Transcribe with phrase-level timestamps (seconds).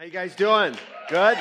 [0.00, 0.74] How you guys doing?
[1.10, 1.36] Good?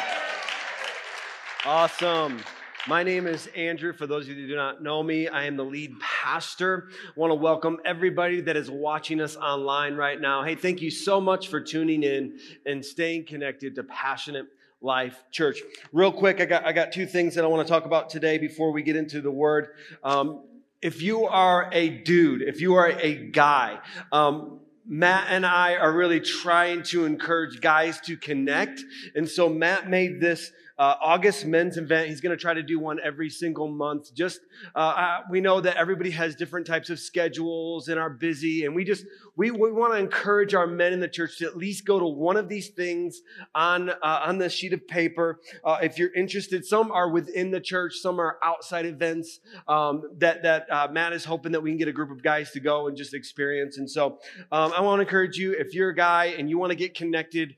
[1.64, 2.42] Awesome.
[2.90, 3.94] My name is Andrew.
[3.94, 6.90] For those of you who do not know me, I am the lead pastor.
[7.08, 10.44] I want to welcome everybody that is watching us online right now.
[10.44, 14.48] Hey, thank you so much for tuning in and staying connected to Passionate
[14.82, 15.62] Life Church.
[15.94, 18.38] Real quick, I got, I got two things that I want to talk about today
[18.38, 19.70] before we get into the word.
[20.04, 20.44] Um,
[20.82, 23.80] if you are a dude, if you are a guy,
[24.12, 24.60] um,
[24.92, 28.84] Matt and I are really trying to encourage guys to connect.
[29.14, 32.08] And so Matt made this uh, August men's event.
[32.08, 34.14] He's going to try to do one every single month.
[34.14, 34.40] Just
[34.74, 38.74] uh, uh, we know that everybody has different types of schedules and are busy, and
[38.74, 39.06] we just
[39.36, 42.06] we, we want to encourage our men in the church to at least go to
[42.06, 43.22] one of these things
[43.54, 45.42] on uh, on the sheet of paper.
[45.66, 50.44] Uh, if you're interested, some are within the church, some are outside events um, that
[50.44, 52.88] that uh, Matt is hoping that we can get a group of guys to go
[52.88, 53.78] and just experience.
[53.78, 54.20] And so
[54.50, 56.96] um, I want to encourage you if you're a guy and you want to get
[56.96, 57.56] connected,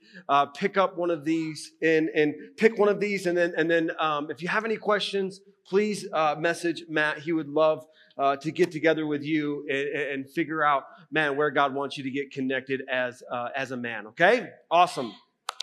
[0.55, 3.69] pick up one of these and and pick one of these these, and then and
[3.69, 7.19] then um, if you have any questions, please uh, message Matt.
[7.19, 7.85] He would love
[8.17, 12.03] uh, to get together with you and, and, figure out, man, where God wants you
[12.03, 14.07] to get connected as uh, as a man.
[14.07, 15.13] Okay, awesome.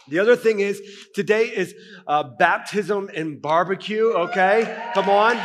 [0.08, 0.82] The other thing is
[1.14, 1.74] today is
[2.06, 4.06] uh, baptism and barbecue.
[4.06, 5.38] Okay, come on.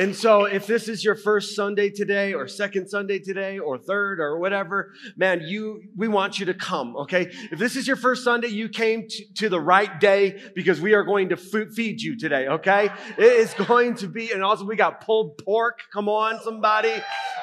[0.00, 4.18] And so, if this is your first Sunday today, or second Sunday today, or third,
[4.18, 6.96] or whatever, man, you we want you to come.
[6.96, 10.80] Okay, if this is your first Sunday, you came to, to the right day because
[10.80, 12.48] we are going to feed you today.
[12.48, 15.80] Okay, it is going to be, and also we got pulled pork.
[15.92, 16.94] Come on, somebody.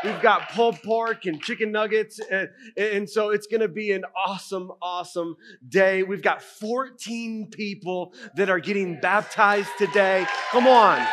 [0.04, 4.04] We've got pulled pork and chicken nuggets, and, and so it's going to be an
[4.16, 5.36] awesome, awesome
[5.70, 6.02] day.
[6.02, 10.26] We've got 14 people that are getting baptized today.
[10.50, 11.06] Come on.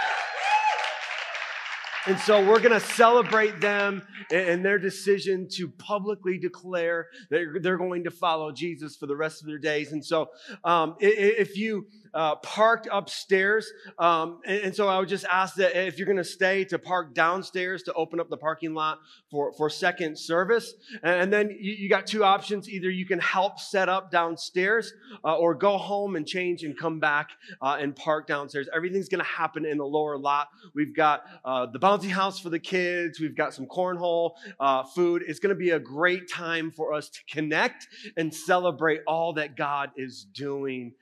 [2.06, 7.78] And so we're going to celebrate them and their decision to publicly declare that they're
[7.78, 9.92] going to follow Jesus for the rest of their days.
[9.92, 10.28] And so
[10.64, 13.70] um, if you uh, parked upstairs.
[13.98, 16.78] Um, and, and, so I would just ask that if you're going to stay, to
[16.78, 20.74] park downstairs to open up the parking lot for, for second service.
[21.02, 22.68] And, then you, you, got two options.
[22.68, 24.92] Either you can help set up downstairs
[25.24, 27.30] uh, or go home and change and come back
[27.60, 28.68] uh, and park downstairs.
[28.74, 30.48] Everything's going to happen in the lower lot.
[30.74, 33.18] We've got uh, the bouncy house for the kids.
[33.18, 35.24] We've got some cornhole uh, food.
[35.26, 39.56] It's going to be a great time for us to connect and celebrate all that
[39.56, 40.92] God is doing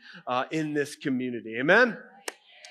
[0.51, 1.57] in this community.
[1.61, 1.97] Amen?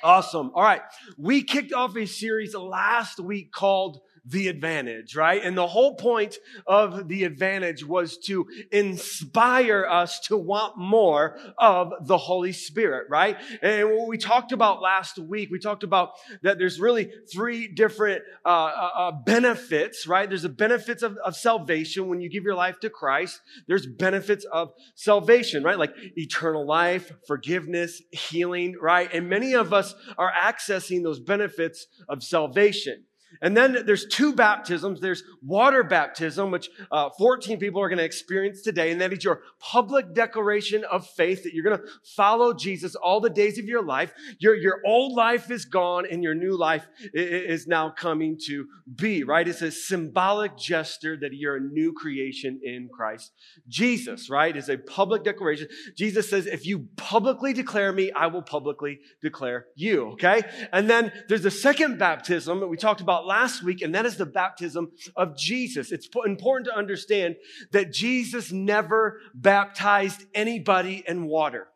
[0.04, 0.52] Awesome.
[0.56, 0.82] All right.
[1.18, 5.44] We kicked off a series last week called the advantage, right?
[5.44, 6.38] And the whole point
[6.68, 13.38] of the advantage was to inspire us to want more of the Holy Spirit, right?
[13.62, 16.12] And what we talked about last week, we talked about
[16.44, 20.30] that there's really three different uh, uh, uh, benefits, right?
[20.30, 23.40] There's the benefits of, of salvation when you give your life to Christ.
[23.68, 25.80] There's benefits of salvation, right?
[25.80, 29.10] Like eternal life, forgiveness, healing, right?
[29.12, 33.06] And many of us are accessing those benefits of salvation.
[33.42, 35.00] And then there's two baptisms.
[35.00, 38.92] There's water baptism, which uh, 14 people are going to experience today.
[38.92, 43.22] And that is your public declaration of faith that you're going to follow Jesus all
[43.22, 44.14] the days of your life.
[44.40, 48.66] Your, your old life is gone and your new life is now coming to
[48.96, 49.48] be, right?
[49.48, 53.32] It's a symbolic gesture that you're a new creation in Christ
[53.68, 54.56] Jesus, right?
[54.56, 55.68] It's a public declaration.
[55.96, 60.44] Jesus says, if you publicly declare me, I will publicly declare you, okay?
[60.72, 64.18] And then there's the second baptism that we talked about last week, and that is
[64.18, 65.92] the baptism of Jesus.
[65.92, 67.36] It's important to understand
[67.72, 71.68] that Jesus never baptized anybody in water.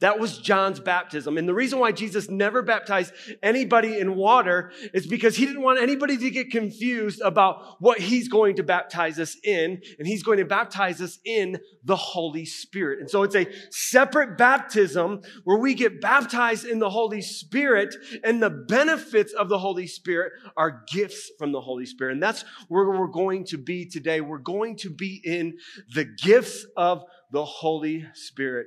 [0.00, 1.38] That was John's baptism.
[1.38, 5.80] And the reason why Jesus never baptized anybody in water is because he didn't want
[5.80, 9.80] anybody to get confused about what he's going to baptize us in.
[9.98, 13.00] And he's going to baptize us in the Holy Spirit.
[13.00, 18.42] And so it's a separate baptism where we get baptized in the Holy Spirit and
[18.42, 22.12] the benefits of the Holy Spirit are gifts from the Holy Spirit.
[22.12, 24.20] And that's where we're going to be today.
[24.20, 25.56] We're going to be in
[25.94, 28.66] the gifts of the Holy Spirit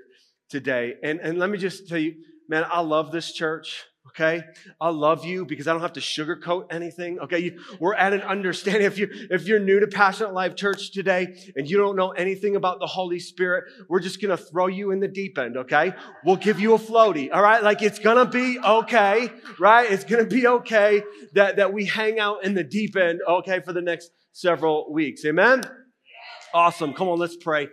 [0.50, 0.96] today.
[1.04, 2.16] And, and let me just tell you,
[2.48, 3.86] man, I love this church.
[4.08, 4.44] Okay.
[4.82, 7.20] I love you because I don't have to sugarcoat anything.
[7.20, 7.40] Okay.
[7.40, 8.84] You, we're at an understanding.
[8.84, 12.56] If you, if you're new to Passionate Life Church today and you don't know anything
[12.56, 15.58] about the Holy Spirit, we're just to throw you in the deep end.
[15.58, 15.94] Okay.
[16.26, 17.30] We'll give you a floaty.
[17.32, 17.62] All right.
[17.62, 19.32] Like it's to be okay.
[19.60, 19.92] Right.
[19.92, 21.04] It's to be okay
[21.34, 23.20] that, that we hang out in the deep end.
[23.28, 23.60] Okay.
[23.60, 25.24] For the next several weeks.
[25.24, 25.62] Amen.
[26.54, 26.94] Awesome.
[26.94, 27.20] Come on.
[27.20, 27.70] Let's pray.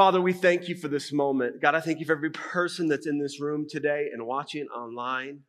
[0.00, 1.60] Father, we thank you for this moment.
[1.60, 5.40] God, I thank you for every person that's in this room today and watching online.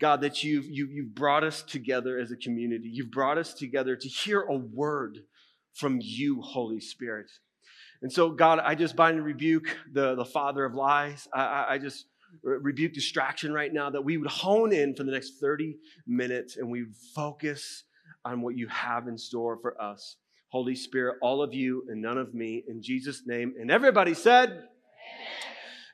[0.00, 2.88] God, that you've, you, have you have brought us together as a community.
[2.90, 5.18] You've brought us together to hear a word
[5.74, 7.30] from you, Holy Spirit.
[8.00, 11.28] And so, God, I just bind and rebuke the, the father of lies.
[11.34, 12.06] I, I, I just
[12.42, 15.76] rebuke distraction right now, that we would hone in for the next 30
[16.06, 17.84] minutes and we focus
[18.24, 20.16] on what you have in store for us.
[20.54, 23.54] Holy Spirit, all of you and none of me, in Jesus' name.
[23.60, 24.50] And everybody said,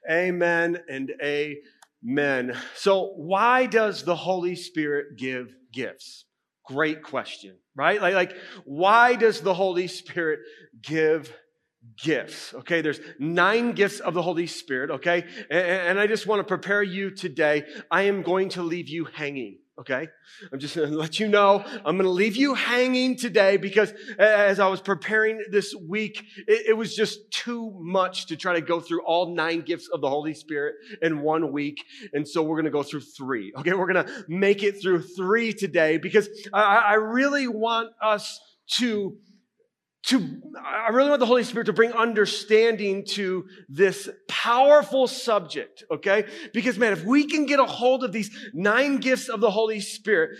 [0.07, 2.55] Amen, amen and amen.
[2.75, 6.27] So, why does the Holy Spirit give gifts?
[6.67, 8.03] Great question, right?
[8.03, 8.37] Like, like
[8.67, 10.41] why does the Holy Spirit
[10.83, 11.35] give
[12.03, 12.53] gifts.
[12.53, 14.91] Okay, there's nine gifts of the Holy Spirit.
[14.91, 17.65] Okay, and, and I just want to prepare you today.
[17.91, 19.59] I am going to leave you hanging.
[19.81, 20.09] Okay,
[20.53, 23.95] I'm just going to let you know I'm going to leave you hanging today because
[24.19, 28.61] as I was preparing this week, it, it was just too much to try to
[28.61, 31.83] go through all nine gifts of the Holy Spirit in one week.
[32.13, 33.55] And so we're going to go through three.
[33.57, 38.39] Okay, we're going to make it through three today because I, I really want us
[38.81, 39.17] to
[40.03, 46.25] to, I really want the Holy Spirit to bring understanding to this powerful subject, okay?
[46.55, 49.81] Because, man, if we can get a hold of these nine gifts of the Holy
[49.81, 50.39] Spirit,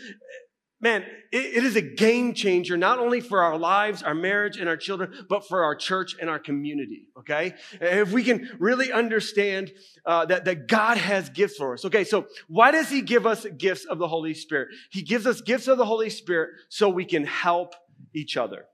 [0.81, 4.67] man, it, it is a game changer, not only for our lives, our marriage, and
[4.67, 7.55] our children, but for our church and our community, okay?
[7.83, 9.73] If we can really understand
[10.07, 11.85] uh, that, that God has gifts for us.
[11.85, 14.69] Okay, so why does He give us gifts of the Holy Spirit?
[14.91, 17.75] He gives us gifts of the Holy Spirit so we can help
[18.15, 18.65] each other.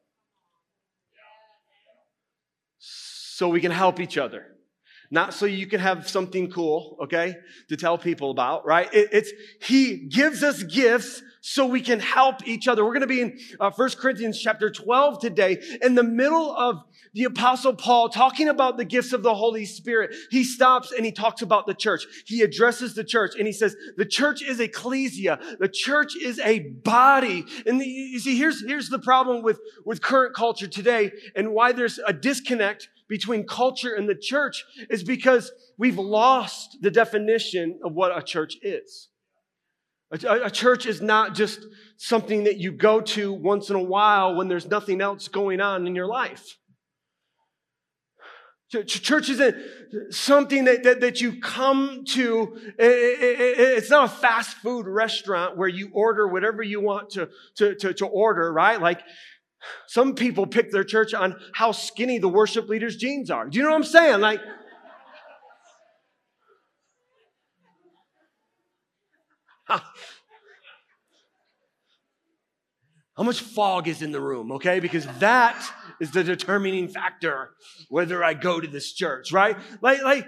[3.37, 4.47] So we can help each other.
[5.11, 7.37] Not so you can have something cool, okay,
[7.69, 8.89] to tell people about, right?
[8.95, 9.31] It, it's,
[9.61, 12.83] He gives us gifts so we can help each other.
[12.83, 15.59] We're going to be in uh, 1 Corinthians chapter 12 today.
[15.83, 20.17] In the middle of the apostle Paul talking about the gifts of the Holy Spirit,
[20.31, 22.07] he stops and he talks about the church.
[22.25, 25.39] He addresses the church and he says, the church is ecclesia.
[25.61, 27.45] The church is a body.
[27.67, 31.73] And the, you see, here's, here's the problem with, with current culture today and why
[31.73, 37.93] there's a disconnect between culture and the church is because we've lost the definition of
[37.93, 39.09] what a church is.
[40.13, 41.67] A, a, church is not just
[41.97, 45.87] something that you go to once in a while when there's nothing else going on
[45.87, 46.59] in your life.
[48.69, 49.57] Church isn't
[50.11, 52.57] something that, that, that you come to.
[52.79, 57.95] It's not a fast food restaurant where you order whatever you want to, to, to,
[57.95, 58.81] to order, right?
[58.81, 59.03] Like
[59.87, 63.47] some people pick their church on how skinny the worship leader's jeans are.
[63.47, 64.21] Do you know what I'm saying?
[64.21, 64.41] Like,
[69.67, 69.81] how
[73.19, 74.79] much fog is in the room, okay?
[74.81, 77.51] Because that is the determining factor
[77.89, 79.57] whether I go to this church, right?
[79.81, 80.27] Like, like,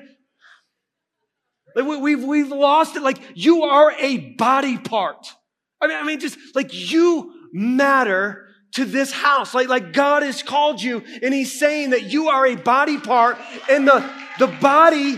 [1.76, 3.02] like we've, we've lost it.
[3.02, 5.34] Like, you are a body part.
[5.80, 9.54] I mean, I mean, just like you matter to this house.
[9.54, 13.38] Like, like God has called you and he's saying that you are a body part
[13.70, 15.16] and the, the body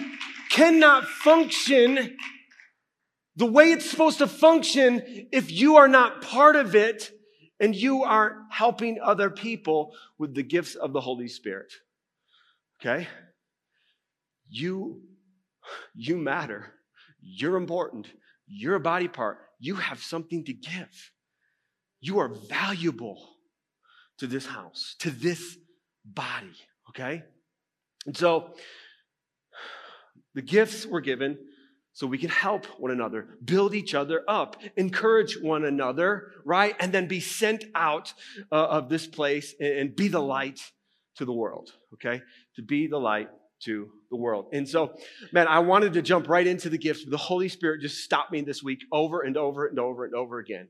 [0.50, 2.16] cannot function
[3.36, 7.10] the way it's supposed to function if you are not part of it
[7.58, 11.72] and you aren't helping other people with the gifts of the Holy Spirit.
[12.80, 13.08] Okay?
[14.48, 15.02] You,
[15.94, 16.72] you matter.
[17.22, 18.08] You're important.
[18.46, 19.38] You're a body part.
[19.58, 21.12] You have something to give.
[22.00, 23.29] You are valuable
[24.20, 25.58] to this house, to this
[26.04, 26.54] body,
[26.90, 27.22] okay?
[28.06, 28.54] And so
[30.34, 31.38] the gifts were given
[31.92, 36.76] so we can help one another, build each other up, encourage one another, right?
[36.78, 38.14] And then be sent out
[38.52, 40.60] uh, of this place and, and be the light
[41.16, 42.22] to the world, okay?
[42.56, 43.28] To be the light
[43.64, 44.46] to the world.
[44.52, 44.94] And so,
[45.32, 48.32] man, I wanted to jump right into the gifts, but the Holy Spirit just stopped
[48.32, 50.68] me this week over and over and over and over again.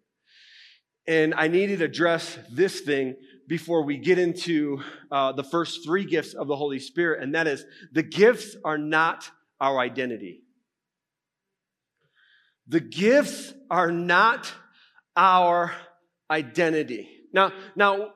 [1.06, 3.16] And I needed to address this thing
[3.50, 4.80] before we get into
[5.10, 8.78] uh, the first three gifts of the Holy Spirit, and that is the gifts are
[8.78, 9.28] not
[9.60, 10.42] our identity.
[12.68, 14.52] The gifts are not
[15.16, 15.72] our
[16.30, 17.08] identity.
[17.32, 18.12] Now, now,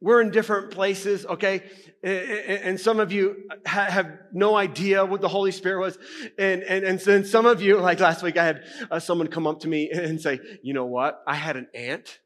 [0.00, 1.64] we're in different places, okay?
[2.04, 5.98] And some of you have no idea what the Holy Spirit was.
[6.38, 9.48] And, and, and then some of you, like last week, I had uh, someone come
[9.48, 11.20] up to me and say, you know what?
[11.26, 12.19] I had an aunt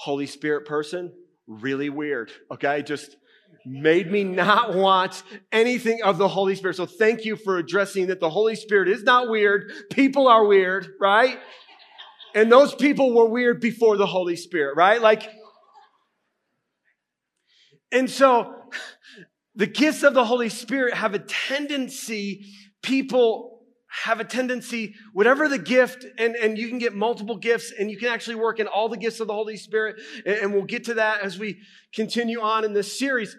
[0.00, 1.12] Holy Spirit person,
[1.46, 2.82] really weird, okay?
[2.82, 3.16] Just
[3.66, 6.76] made me not want anything of the Holy Spirit.
[6.76, 9.70] So thank you for addressing that the Holy Spirit is not weird.
[9.90, 11.38] People are weird, right?
[12.34, 15.02] And those people were weird before the Holy Spirit, right?
[15.02, 15.28] Like,
[17.92, 18.54] and so
[19.54, 22.46] the gifts of the Holy Spirit have a tendency,
[22.82, 23.59] people
[23.90, 27.98] have a tendency, whatever the gift, and, and you can get multiple gifts, and you
[27.98, 30.84] can actually work in all the gifts of the Holy Spirit, and, and we'll get
[30.84, 31.58] to that as we
[31.92, 33.36] continue on in this series.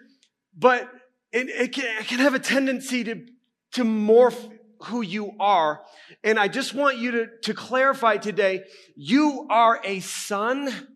[0.56, 0.90] But
[1.32, 3.26] it, it, can, it can have a tendency to,
[3.72, 4.50] to morph
[4.84, 5.82] who you are.
[6.22, 10.88] And I just want you to, to clarify today you are a son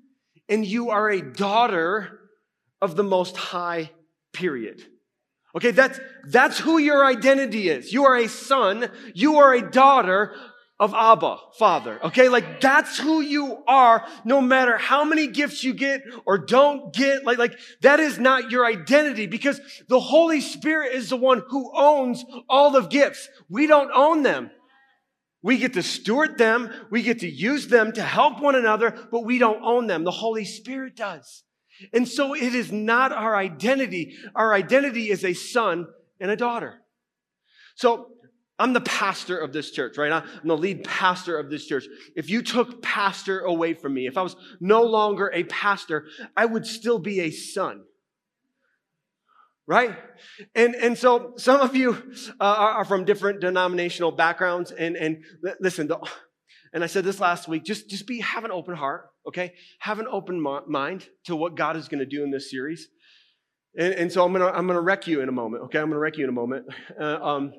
[0.48, 2.20] and you are a daughter
[2.82, 3.90] of the Most High,
[4.32, 4.82] period.
[5.56, 7.90] Okay, that's, that's who your identity is.
[7.90, 10.34] You are a son, you are a daughter
[10.78, 11.98] of Abba, Father.
[12.04, 16.92] Okay, like that's who you are, no matter how many gifts you get or don't
[16.92, 17.24] get.
[17.24, 19.58] Like, like that is not your identity because
[19.88, 23.26] the Holy Spirit is the one who owns all the gifts.
[23.48, 24.50] We don't own them.
[25.42, 29.24] We get to steward them, we get to use them to help one another, but
[29.24, 30.02] we don't own them.
[30.02, 31.44] The Holy Spirit does.
[31.92, 34.16] And so it is not our identity.
[34.34, 35.86] Our identity is a son
[36.20, 36.82] and a daughter.
[37.74, 38.10] So
[38.58, 40.10] I'm the pastor of this church, right?
[40.10, 41.84] I'm the lead pastor of this church.
[42.14, 46.06] If you took pastor away from me, if I was no longer a pastor,
[46.36, 47.84] I would still be a son.
[49.68, 49.98] Right?
[50.54, 52.02] And, and so some of you
[52.40, 54.70] uh, are from different denominational backgrounds.
[54.70, 55.24] And, and
[55.60, 55.98] listen, the,
[56.72, 59.54] and I said this last week, just, just be, have an open heart, okay?
[59.80, 62.88] Have an open mind to what God is going to do in this series.
[63.78, 65.78] And, and so I'm going to, I'm going to wreck you in a moment, okay?
[65.78, 66.66] I'm going to wreck you in a moment.
[66.98, 67.52] Uh, um,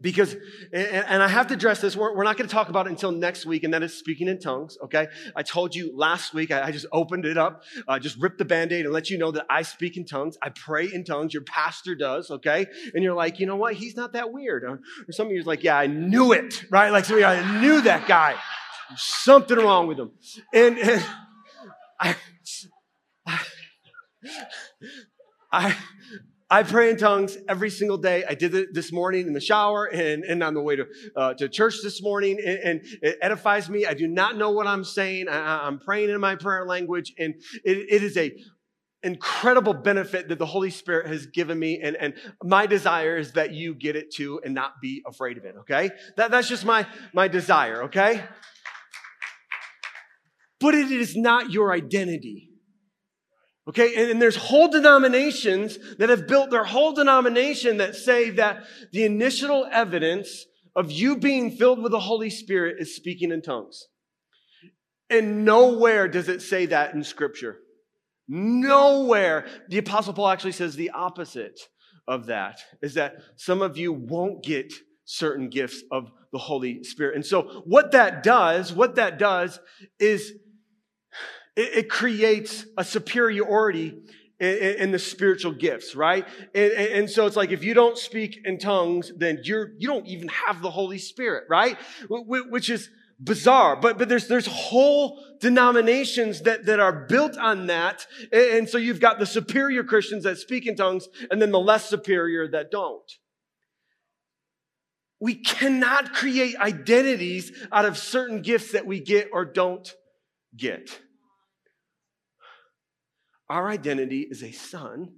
[0.00, 0.36] because,
[0.72, 3.46] and I have to address this, we're, not going to talk about it until next
[3.46, 5.08] week, and that is speaking in tongues, okay?
[5.34, 8.72] I told you last week, I just opened it up, uh, just ripped the band
[8.72, 10.38] aid and let you know that I speak in tongues.
[10.40, 11.34] I pray in tongues.
[11.34, 12.66] Your pastor does, okay?
[12.94, 13.74] And you're like, you know what?
[13.74, 14.62] He's not that weird.
[14.62, 16.90] Or, some of you are like, yeah, I knew it, right?
[16.90, 18.36] Like, so I knew that guy.
[18.96, 20.12] Something wrong with him.
[20.54, 21.04] And, and
[22.00, 22.16] I,
[23.26, 23.40] I,
[25.50, 25.76] I
[26.50, 28.24] I pray in tongues every single day.
[28.26, 31.34] I did it this morning in the shower and, and on the way to, uh,
[31.34, 33.84] to church this morning, and, and, it edifies me.
[33.84, 35.28] I do not know what I'm saying.
[35.28, 38.32] I, am praying in my prayer language, and it, it is a
[39.02, 41.80] incredible benefit that the Holy Spirit has given me.
[41.82, 45.44] And, and my desire is that you get it too and not be afraid of
[45.44, 45.90] it, okay?
[46.16, 48.24] That, that's just my, my desire, okay?
[50.60, 52.48] But it is not your identity.
[53.68, 58.64] Okay, and, and, there's whole denominations that have built their whole denomination that say that
[58.92, 63.88] the initial evidence of you being filled with the Holy Spirit is speaking in tongues.
[65.10, 67.58] And nowhere does it say that in Scripture.
[68.26, 69.46] Nowhere.
[69.68, 71.60] The Apostle Paul actually says the opposite
[72.06, 74.72] of that is that some of you won't get
[75.04, 77.16] certain gifts of the Holy Spirit.
[77.16, 79.60] And so, what that does, what that does
[79.98, 80.32] is
[81.58, 83.98] it, it creates a superiority
[84.40, 86.24] in, the spiritual gifts, right?
[86.54, 90.06] And, and, so it's like if you don't speak in tongues, then you're you don't
[90.06, 91.76] even have the Holy Spirit, right?
[92.08, 92.88] Which is
[93.18, 93.74] bizarre.
[93.74, 99.00] But but there's there's whole denominations that that are built on that, and so you've
[99.00, 103.10] got the superior Christians that speak in tongues, and then the less superior that don't.
[105.20, 109.92] We cannot create identities out of certain gifts that we get or don't
[110.56, 111.00] get.
[113.50, 115.10] Our identity is a son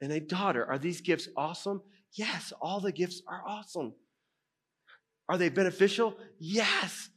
[0.00, 0.66] and a daughter.
[0.66, 1.82] Are these gifts awesome?
[2.14, 3.94] Yes, all the gifts are awesome.
[5.28, 6.16] Are they beneficial?
[6.38, 7.08] Yes.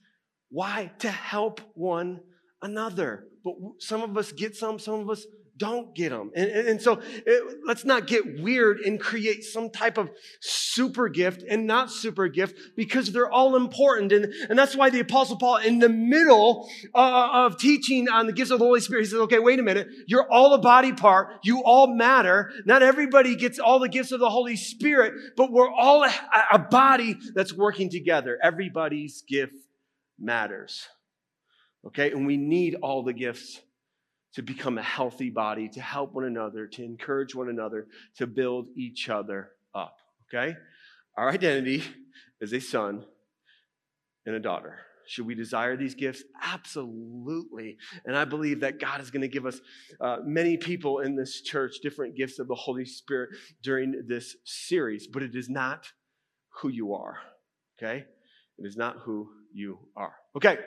[0.49, 0.91] Why?
[0.99, 2.21] To help one
[2.61, 3.25] another.
[3.43, 5.25] But some of us get some, some of us
[5.57, 6.31] don't get them.
[6.35, 10.09] And, and, and so it, let's not get weird and create some type of
[10.41, 14.11] super gift and not super gift because they're all important.
[14.11, 18.33] And, and that's why the Apostle Paul, in the middle uh, of teaching on the
[18.33, 19.87] gifts of the Holy Spirit, he says, okay, wait a minute.
[20.07, 21.29] You're all a body part.
[21.43, 22.51] You all matter.
[22.65, 26.11] Not everybody gets all the gifts of the Holy Spirit, but we're all a,
[26.51, 28.37] a body that's working together.
[28.43, 29.55] Everybody's gift
[30.19, 30.87] matters.
[31.87, 33.61] Okay, and we need all the gifts
[34.35, 37.87] to become a healthy body, to help one another, to encourage one another,
[38.17, 39.97] to build each other up.
[40.27, 40.55] Okay?
[41.17, 41.83] Our identity
[42.41, 43.05] is a son
[44.25, 44.79] and a daughter.
[45.07, 46.23] Should we desire these gifts?
[46.41, 47.77] Absolutely.
[48.05, 49.61] And I believe that God is going to give us
[50.01, 53.29] uh, many people in this church different gifts of the Holy Spirit
[53.61, 55.87] during this series, but it is not
[56.61, 57.17] who you are.
[57.77, 58.03] Okay?
[58.57, 60.15] It is not who you are.
[60.35, 60.57] Okay.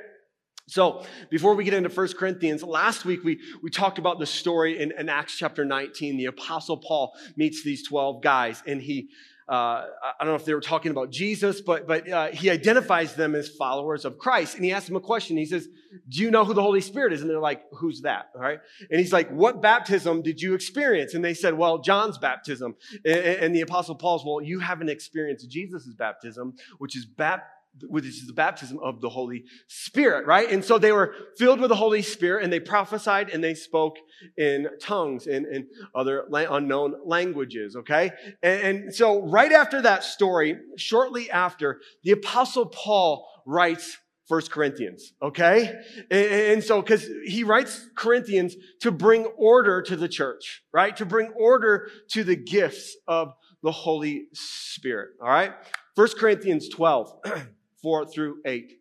[0.69, 4.79] So, before we get into 1 Corinthians, last week we, we talked about the story
[4.79, 6.19] in, in Acts chapter 19.
[6.19, 9.09] The Apostle Paul meets these 12 guys, and he,
[9.49, 13.15] uh, I don't know if they were talking about Jesus, but, but uh, he identifies
[13.15, 14.57] them as followers of Christ.
[14.57, 15.39] And he asks them a question.
[15.39, 15.67] He says,
[16.07, 17.23] Do you know who the Holy Spirit is?
[17.23, 18.27] And they're like, Who's that?
[18.35, 18.61] All right.
[18.91, 21.15] And he's like, What baptism did you experience?
[21.15, 22.77] And they said, Well, John's baptism.
[23.07, 27.55] And, and the Apostle Paul's, Well, you haven't experienced Jesus' baptism, which is baptism
[27.89, 30.51] which is the baptism of the Holy Spirit, right?
[30.51, 33.97] And so they were filled with the Holy Spirit and they prophesied and they spoke
[34.37, 35.47] in tongues and,
[35.95, 38.11] other la- unknown languages, okay?
[38.43, 43.97] And, and so right after that story, shortly after, the apostle Paul writes
[44.29, 45.75] First Corinthians, okay?
[46.11, 50.95] And, and so, because he writes Corinthians to bring order to the church, right?
[50.99, 53.33] To bring order to the gifts of
[53.63, 55.53] the Holy Spirit, all right?
[55.97, 57.21] First Corinthians 12.
[57.83, 58.73] 4 through 8.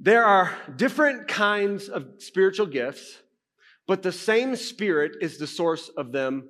[0.00, 3.18] There are different kinds of spiritual gifts,
[3.86, 6.48] but the same Spirit is the source of them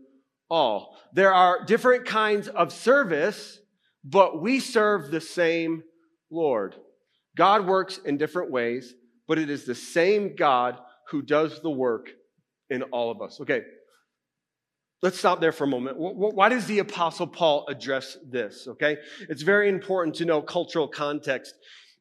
[0.50, 0.99] all.
[1.15, 3.61] There are different kinds of service,
[4.05, 5.83] but we serve the same
[6.31, 6.75] Lord.
[7.37, 8.95] God works in different ways,
[9.27, 10.79] but it is the same God
[11.11, 12.11] who does the work
[12.69, 13.41] in all of us.
[13.41, 13.62] Okay,
[15.00, 15.97] Let's stop there for a moment.
[15.97, 18.67] Why does the Apostle Paul address this?
[18.67, 18.97] Okay.
[19.28, 21.55] It's very important to know cultural context.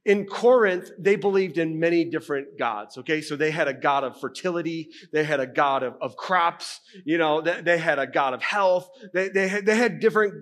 [0.04, 2.98] In Corinth, they believed in many different gods.
[2.98, 3.22] Okay.
[3.22, 4.90] So they had a God of fertility.
[5.14, 6.80] They had a God of, of crops.
[7.06, 8.90] You know, they, they had a God of health.
[9.14, 10.34] They, they, had, they had different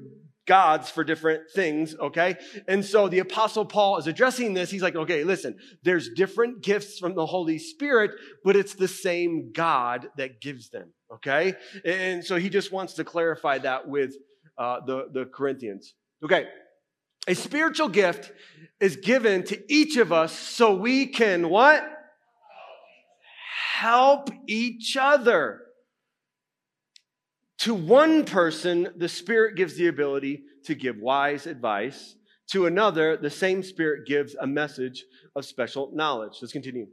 [0.45, 2.37] gods for different things, okay?
[2.67, 4.69] And so the apostle Paul is addressing this.
[4.69, 8.11] He's like, okay, listen, there's different gifts from the Holy Spirit,
[8.43, 11.55] but it's the same God that gives them, okay?
[11.83, 14.15] And so he just wants to clarify that with
[14.57, 15.93] uh, the, the Corinthians.
[16.23, 16.47] Okay,
[17.27, 18.31] a spiritual gift
[18.79, 21.83] is given to each of us so we can what?
[23.73, 25.61] Help each other.
[27.65, 32.15] To one person, the Spirit gives the ability to give wise advice.
[32.51, 35.03] To another, the same Spirit gives a message
[35.35, 36.33] of special knowledge.
[36.39, 36.85] Let's continue.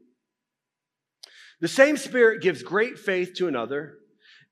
[1.61, 3.99] The same Spirit gives great faith to another,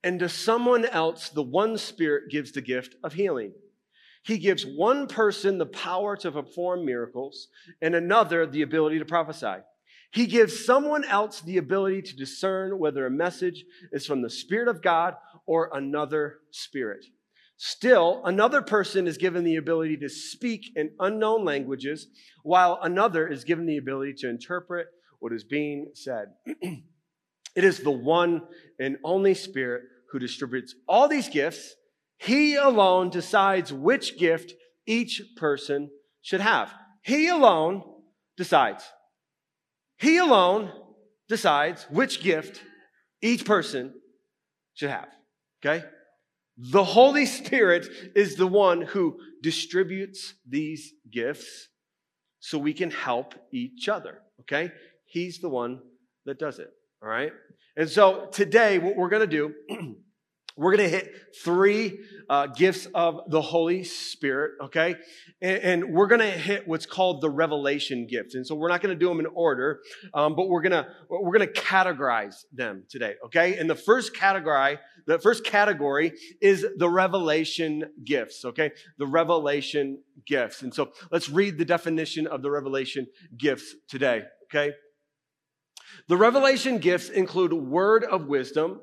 [0.04, 3.54] and to someone else, the one Spirit gives the gift of healing.
[4.22, 7.48] He gives one person the power to perform miracles,
[7.80, 9.62] and another the ability to prophesy.
[10.12, 14.68] He gives someone else the ability to discern whether a message is from the Spirit
[14.68, 15.14] of God
[15.50, 17.04] or another spirit.
[17.56, 22.06] Still, another person is given the ability to speak in unknown languages,
[22.44, 24.86] while another is given the ability to interpret
[25.18, 26.26] what is being said.
[26.46, 28.42] it is the one
[28.78, 29.82] and only Spirit
[30.12, 31.74] who distributes all these gifts.
[32.18, 34.54] He alone decides which gift
[34.86, 35.90] each person
[36.22, 36.72] should have.
[37.02, 37.82] He alone
[38.36, 38.84] decides.
[39.98, 40.70] He alone
[41.28, 42.62] decides which gift
[43.20, 43.94] each person
[44.74, 45.08] should have.
[45.64, 45.84] Okay?
[46.56, 51.68] The Holy Spirit is the one who distributes these gifts
[52.40, 54.18] so we can help each other.
[54.40, 54.72] Okay?
[55.06, 55.80] He's the one
[56.26, 56.70] that does it.
[57.02, 57.32] All right?
[57.76, 59.54] And so today, what we're going to do
[60.56, 64.96] We're going to hit three uh, gifts of the Holy Spirit, okay?
[65.40, 68.34] And, and we're going to hit what's called the revelation gift.
[68.34, 69.80] And so we're not going to do them in order,
[70.12, 73.56] um, but we're going to we're going to categorize them today, okay?
[73.58, 78.72] And the first category, the first category is the revelation gifts, okay?
[78.98, 80.62] The revelation gifts.
[80.62, 84.74] And so let's read the definition of the revelation gifts today, okay?
[86.08, 88.80] The revelation gifts include word of wisdom,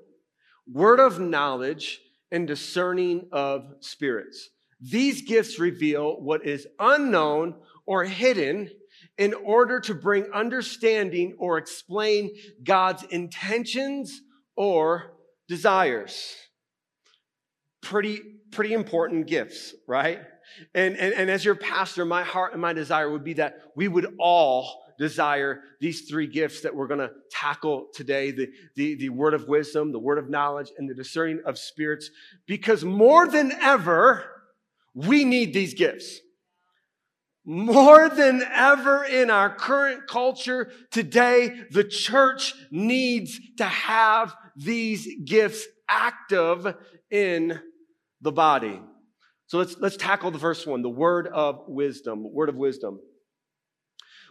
[0.71, 2.01] word of knowledge,
[2.31, 4.49] and discerning of spirits.
[4.81, 8.69] These gifts reveal what is unknown or hidden
[9.17, 14.21] in order to bring understanding or explain God's intentions
[14.55, 15.13] or
[15.47, 16.35] desires.
[17.81, 18.19] Pretty,
[18.51, 20.19] pretty important gifts, right?
[20.75, 23.87] And, and, and as your pastor, my heart and my desire would be that we
[23.87, 29.09] would all desire these three gifts that we're going to tackle today the, the, the
[29.09, 32.09] word of wisdom, the word of knowledge, and the discerning of spirits,
[32.45, 34.25] because more than ever,
[34.93, 36.19] we need these gifts.
[37.45, 45.65] More than ever in our current culture today, the church needs to have these gifts
[45.89, 46.75] active
[47.09, 47.59] in
[48.19, 48.81] the body.
[49.45, 52.99] So let's, let's tackle the first one, the word of wisdom, word of wisdom.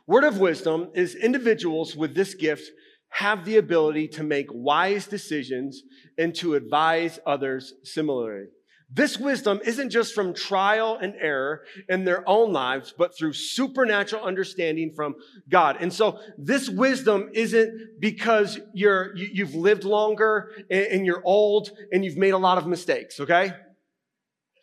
[0.06, 2.70] Word of wisdom is individuals with this gift
[3.08, 5.82] have the ability to make wise decisions
[6.18, 8.46] and to advise others similarly.
[8.88, 14.22] This wisdom isn't just from trial and error in their own lives, but through supernatural
[14.22, 15.16] understanding from
[15.48, 15.78] God.
[15.80, 22.04] And so this wisdom isn't because you're, you, have lived longer and, you're old and
[22.04, 23.54] you've made a lot of mistakes, okay?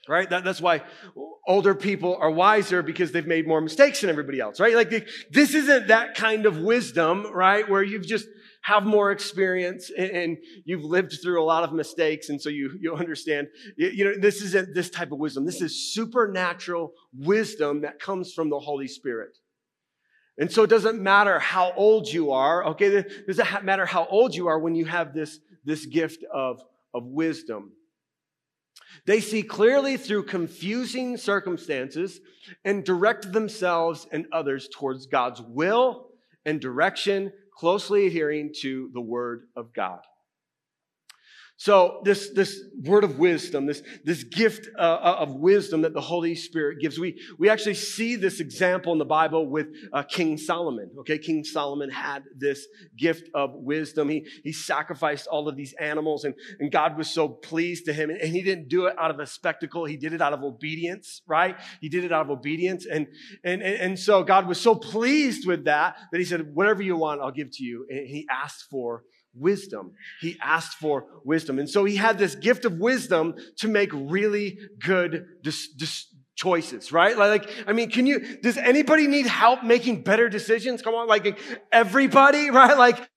[0.08, 0.30] Right?
[0.30, 0.84] That, that's why
[1.48, 4.76] older people are wiser because they've made more mistakes than everybody else, right?
[4.76, 7.68] Like this isn't that kind of wisdom, right?
[7.70, 8.28] Where you've just
[8.64, 12.30] have more experience and you've lived through a lot of mistakes.
[12.30, 15.46] And so you, you understand, you know, this isn't this type of wisdom.
[15.46, 19.38] This is supernatural wisdom that comes from the Holy Spirit.
[20.38, 22.88] And so it doesn't matter how old you are, okay?
[22.88, 27.04] It doesn't matter how old you are when you have this, this gift of, of
[27.06, 27.74] wisdom.
[29.06, 32.22] They see clearly through confusing circumstances
[32.64, 36.10] and direct themselves and others towards God's will
[36.46, 40.02] and direction, closely adhering to the Word of God.
[41.58, 46.02] So this, this word of wisdom, this, this gift uh, uh, of wisdom that the
[46.02, 50.38] Holy Spirit gives, we, we actually see this example in the Bible with uh, King
[50.38, 50.90] Solomon.
[51.02, 54.10] Okay, King Solomon had this gift of wisdom.
[54.10, 58.10] He, he sacrificed all of these animals and, and God was so pleased to him.
[58.10, 59.86] And, and he didn't do it out of a spectacle.
[59.86, 61.56] He did it out of obedience, right?
[61.82, 62.88] He did it out of obedience.
[62.88, 63.08] And,
[63.44, 66.98] and, and, and so God was so pleased with that that he said, whatever you
[66.98, 67.86] want, I'll give to you.
[67.90, 69.04] And he asked for
[69.36, 69.94] wisdom.
[70.22, 71.60] He asked for wisdom.
[71.60, 76.92] And so he had this gift of wisdom to make really good dis- dis- choices,
[76.92, 77.18] right?
[77.18, 80.82] Like, I mean, can you, does anybody need help making better decisions?
[80.82, 81.38] Come on, like
[81.72, 82.78] everybody, right?
[82.78, 83.08] Like,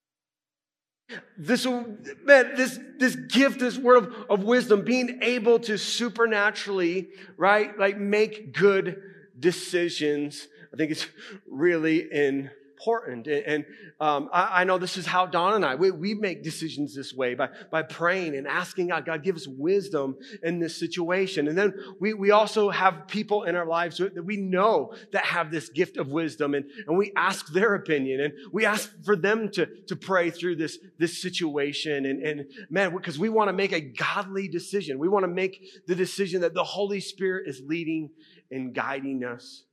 [1.38, 7.79] this man, this this gift, this word of, of wisdom, being able to supernaturally, right,
[7.79, 9.00] like make good
[9.38, 10.48] decisions.
[10.74, 11.07] I think it's
[11.48, 13.27] really in important.
[13.27, 13.65] And
[14.01, 17.15] um, I, I, know this is how Don and I, we, we make decisions this
[17.15, 21.49] way by, by praying and asking God, God, give us wisdom in this situation.
[21.49, 25.51] And then we, we also have people in our lives that we know that have
[25.51, 29.51] this gift of wisdom and, and we ask their opinion and we ask for them
[29.53, 32.05] to, to pray through this, this situation.
[32.05, 34.99] And, and man, because we want to make a godly decision.
[34.99, 38.11] We want to make the decision that the Holy Spirit is leading
[38.51, 39.65] and guiding us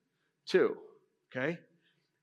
[0.47, 0.77] to.
[1.35, 1.57] Okay?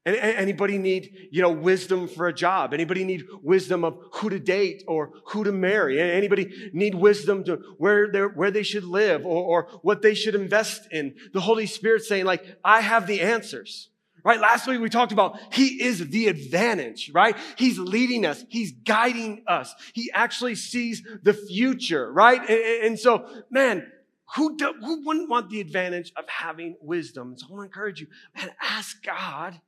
[0.07, 2.73] Anybody need, you know, wisdom for a job?
[2.73, 6.01] Anybody need wisdom of who to date or who to marry?
[6.01, 10.35] Anybody need wisdom to where they where they should live or, or what they should
[10.35, 11.15] invest in?
[11.35, 13.91] The Holy Spirit saying, like, I have the answers.
[14.25, 14.41] Right?
[14.41, 17.37] Last week we talked about He is the advantage, right?
[17.57, 18.43] He's leading us.
[18.49, 19.75] He's guiding us.
[19.93, 22.41] He actually sees the future, right?
[22.41, 23.91] And, and so, man,
[24.37, 27.37] who, do, who wouldn't want the advantage of having wisdom?
[27.37, 29.61] So I want to encourage you, man, ask God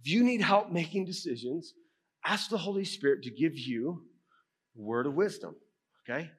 [0.00, 1.74] if you need help making decisions,
[2.24, 4.02] ask the Holy Spirit to give you
[4.74, 5.56] word of wisdom,
[6.08, 6.30] okay?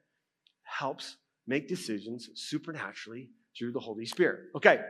[0.62, 1.16] Helps
[1.46, 4.50] make decisions supernaturally through the Holy Spirit.
[4.54, 4.80] Okay,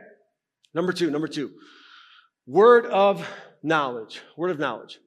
[0.73, 1.51] number two, number two,
[2.45, 3.27] word of
[3.63, 4.21] knowledge.
[4.37, 4.99] Word of knowledge.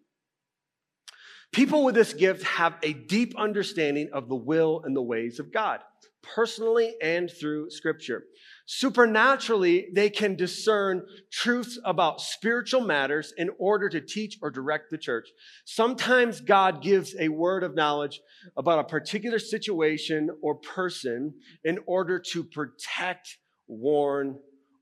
[1.53, 5.53] People with this gift have a deep understanding of the will and the ways of
[5.53, 5.81] God,
[6.23, 8.25] personally and through Scripture.
[8.67, 14.99] Supernaturally, they can discern truths about spiritual matters in order to teach or direct the
[14.99, 15.29] church.
[15.65, 18.21] Sometimes God gives a word of knowledge
[18.57, 24.39] about a particular situation or person in order to protect, warn,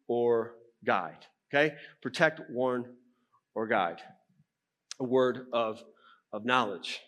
[0.09, 1.27] or guide.
[1.53, 1.75] Okay?
[2.03, 2.85] Protect, warn,
[3.55, 4.01] or guide.
[5.01, 5.83] A word of,
[6.33, 7.01] of knowledge.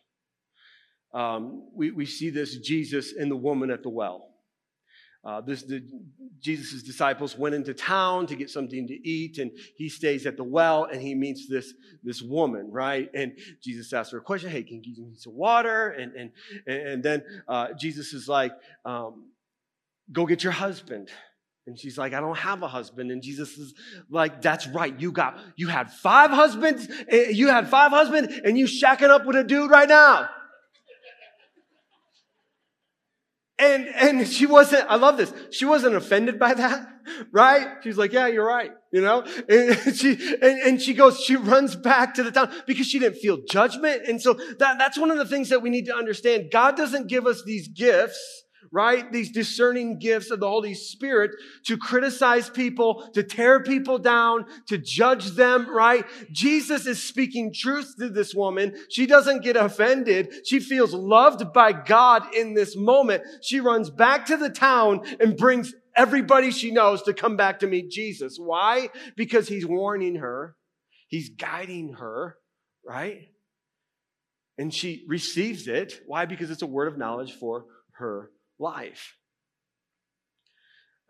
[1.12, 4.28] Um, we, we see this Jesus and the woman at the well.
[5.24, 5.64] Uh, this,
[6.40, 10.42] Jesus' disciples went into town to get something to eat, and he stays at the
[10.42, 11.72] well and he meets this,
[12.02, 13.08] this woman, right?
[13.14, 15.90] And Jesus asks her a question Hey, can you give me some water?
[15.90, 16.30] And, and,
[16.66, 18.52] and then uh, Jesus is like,
[18.84, 19.26] um,
[20.10, 21.08] Go get your husband.
[21.66, 23.12] And she's like, I don't have a husband.
[23.12, 23.72] And Jesus is
[24.10, 24.98] like, that's right.
[24.98, 26.88] You got, you had five husbands.
[27.08, 30.28] Eh, you had five husbands and you shacking up with a dude right now.
[33.62, 35.32] And, and she wasn't, I love this.
[35.50, 36.84] She wasn't offended by that,
[37.30, 37.68] right?
[37.84, 39.24] She's like, yeah, you're right, you know?
[39.48, 43.18] And she, and, and she goes, she runs back to the town because she didn't
[43.18, 44.02] feel judgment.
[44.08, 46.50] And so that, that's one of the things that we need to understand.
[46.50, 48.41] God doesn't give us these gifts
[48.72, 49.12] right?
[49.12, 51.32] These discerning gifts of the Holy Spirit
[51.66, 56.06] to criticize people, to tear people down, to judge them, right?
[56.32, 58.74] Jesus is speaking truth to this woman.
[58.88, 60.32] She doesn't get offended.
[60.46, 63.22] She feels loved by God in this moment.
[63.42, 67.66] She runs back to the town and brings everybody she knows to come back to
[67.66, 68.38] meet Jesus.
[68.38, 68.88] Why?
[69.16, 70.56] Because he's warning her.
[71.08, 72.38] He's guiding her,
[72.86, 73.28] right?
[74.56, 76.00] And she receives it.
[76.06, 76.24] Why?
[76.24, 78.30] Because it's a word of knowledge for her
[78.62, 79.16] life.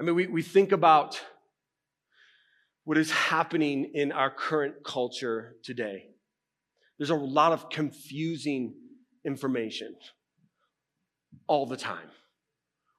[0.00, 1.20] I mean, we, we think about
[2.84, 6.06] what is happening in our current culture today.
[6.98, 8.74] There's a lot of confusing
[9.24, 9.94] information
[11.46, 12.08] all the time.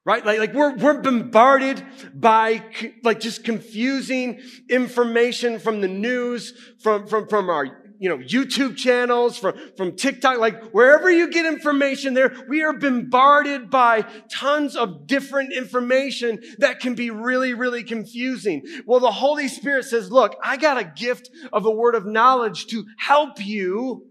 [0.06, 0.26] right?
[0.26, 2.64] Like, like we're, we're bombarded by
[3.04, 9.38] like just confusing information from the news, from, from, from our, you know, YouTube channels,
[9.38, 15.08] from, from TikTok, like wherever you get information there, we are bombarded by tons of
[15.08, 18.64] different information that can be really, really confusing.
[18.86, 22.68] Well, the Holy Spirit says, look, I got a gift of a word of knowledge
[22.68, 24.08] to help you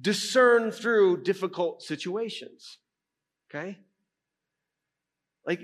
[0.00, 2.78] discern through difficult situations.
[3.50, 3.78] Okay?
[5.46, 5.60] Like,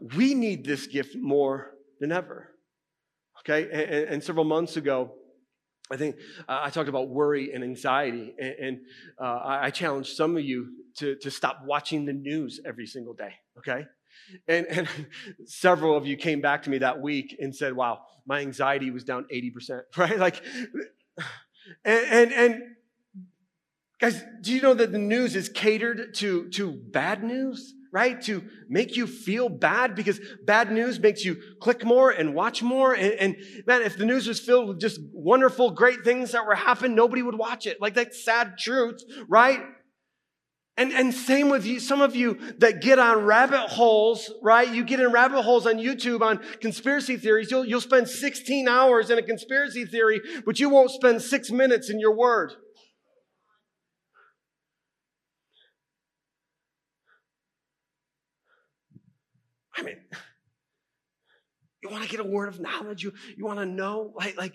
[0.16, 2.55] we need this gift more than ever.
[3.48, 3.70] Okay?
[3.70, 5.12] And, and several months ago,
[5.90, 6.16] I think
[6.48, 8.78] uh, I talked about worry and anxiety, and, and
[9.20, 13.34] uh, I, challenged some of you to, to stop watching the news every single day,
[13.58, 13.86] okay?
[14.48, 14.88] And, and
[15.44, 19.04] several of you came back to me that week and said, wow, my anxiety was
[19.04, 20.18] down 80%, right?
[20.18, 20.42] Like,
[21.84, 22.62] and, and, and
[23.98, 28.20] Guys, do you know that the news is catered to, to bad news, right?
[28.22, 32.94] To make you feel bad because bad news makes you click more and watch more.
[32.94, 36.54] And, and, man, if the news was filled with just wonderful, great things that were
[36.54, 37.80] happening, nobody would watch it.
[37.80, 39.60] Like that's sad truth, right?
[40.78, 44.68] And, and same with you, some of you that get on rabbit holes, right?
[44.68, 47.50] You get in rabbit holes on YouTube on conspiracy theories.
[47.50, 51.88] You'll, you'll spend 16 hours in a conspiracy theory, but you won't spend six minutes
[51.88, 52.52] in your word.
[59.76, 59.96] I mean,
[61.82, 63.04] you want to get a word of knowledge.
[63.04, 64.54] You, you want to know, like, like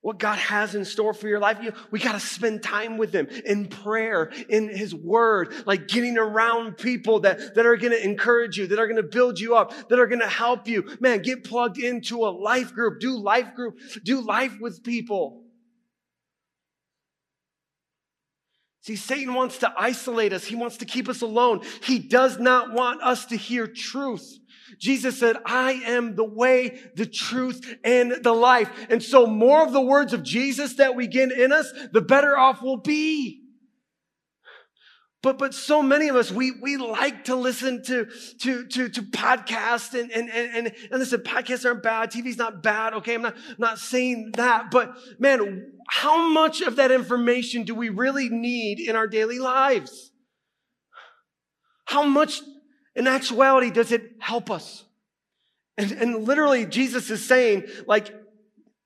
[0.00, 1.58] what God has in store for your life.
[1.60, 6.16] You, we got to spend time with Him in prayer, in His Word, like getting
[6.16, 9.56] around people that, that are going to encourage you, that are going to build you
[9.56, 10.96] up, that are going to help you.
[11.00, 15.45] Man, get plugged into a life group, do life group, do life with people.
[18.86, 20.44] See, Satan wants to isolate us.
[20.44, 21.62] He wants to keep us alone.
[21.82, 24.38] He does not want us to hear truth.
[24.78, 28.70] Jesus said, I am the way, the truth, and the life.
[28.88, 32.38] And so more of the words of Jesus that we get in us, the better
[32.38, 33.45] off we'll be.
[35.26, 38.06] But, but so many of us, we, we like to listen to,
[38.42, 42.12] to, to, to podcasts and, and, and, and, listen, podcasts aren't bad.
[42.12, 42.94] TV's not bad.
[42.94, 43.16] Okay.
[43.16, 48.28] I'm not, not saying that, but man, how much of that information do we really
[48.28, 50.12] need in our daily lives?
[51.86, 52.40] How much
[52.94, 54.84] in actuality does it help us?
[55.76, 58.14] And, and literally Jesus is saying, like,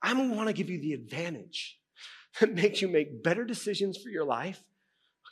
[0.00, 1.78] I want to give you the advantage
[2.40, 4.62] that makes you make better decisions for your life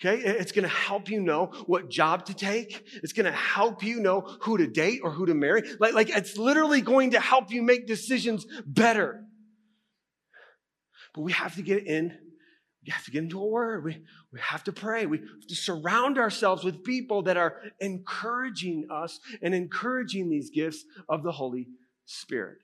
[0.01, 2.87] Okay, it's gonna help you know what job to take.
[3.03, 5.63] It's gonna help you know who to date or who to marry.
[5.81, 9.25] Like, like it's literally going to help you make decisions better.
[11.15, 12.17] But we have to get in,
[12.87, 13.85] we have to get into a word.
[13.85, 15.05] We, we have to pray.
[15.07, 20.85] We have to surround ourselves with people that are encouraging us and encouraging these gifts
[21.09, 21.69] of the Holy
[22.07, 22.59] Spirit.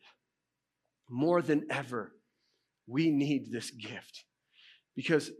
[1.10, 2.12] More than ever,
[2.86, 4.24] we need this gift
[4.94, 5.30] because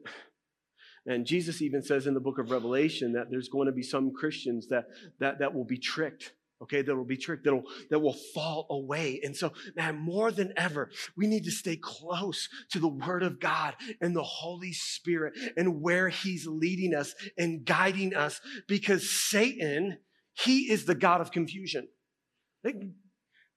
[1.06, 4.12] and Jesus even says in the book of Revelation that there's going to be some
[4.12, 4.86] Christians that,
[5.20, 6.32] that, that will be tricked.
[6.62, 9.20] Okay, that will be tricked, that will, that will fall away.
[9.22, 13.38] And so, man, more than ever, we need to stay close to the Word of
[13.38, 19.98] God and the Holy Spirit and where He's leading us and guiding us because Satan,
[20.32, 21.88] he is the God of confusion.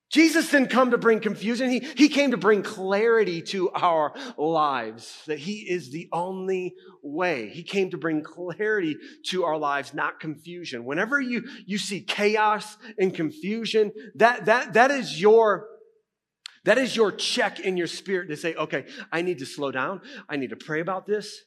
[0.10, 1.70] Jesus didn't come to bring confusion.
[1.70, 7.50] He, he came to bring clarity to our lives, that He is the only way.
[7.50, 8.96] He came to bring clarity
[9.28, 10.86] to our lives, not confusion.
[10.86, 15.68] Whenever you, you see chaos and confusion, that, that, that is your,
[16.64, 20.02] that is your check in your spirit to say, okay, I need to slow down.
[20.30, 21.44] I need to pray about this.